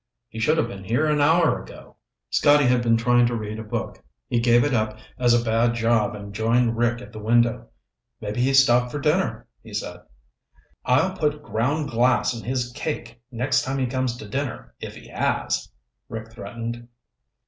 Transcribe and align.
"He 0.29 0.39
should 0.39 0.57
have 0.57 0.67
been 0.67 0.83
here 0.83 1.05
an 1.05 1.21
hour 1.21 1.61
ago." 1.61 1.95
Scotty 2.31 2.65
had 2.65 2.81
been 2.81 2.97
trying 2.97 3.27
to 3.27 3.35
read 3.35 3.59
a 3.59 3.63
book. 3.63 4.03
He 4.27 4.39
gave 4.39 4.63
it 4.63 4.73
up 4.73 4.97
as 5.19 5.31
a 5.39 5.45
bad 5.45 5.75
job 5.75 6.15
and 6.15 6.33
joined 6.33 6.75
Rick 6.75 7.03
at 7.03 7.13
the 7.13 7.19
window. 7.19 7.69
"Maybe 8.19 8.41
he 8.41 8.51
stopped 8.55 8.91
for 8.91 8.97
dinner," 8.99 9.45
he 9.61 9.75
said. 9.75 10.01
"I'll 10.85 11.15
put 11.15 11.43
ground 11.43 11.91
glass 11.91 12.33
in 12.35 12.43
his 12.43 12.71
cake 12.71 13.21
next 13.29 13.61
time 13.61 13.77
he 13.77 13.85
comes 13.85 14.17
to 14.17 14.27
dinner 14.27 14.73
if 14.79 14.95
he 14.95 15.07
has," 15.07 15.69
Rick 16.09 16.31
threatened. 16.31 16.87